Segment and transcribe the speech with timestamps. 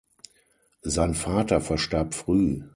[0.81, 2.63] Sein Vater verstarb früh.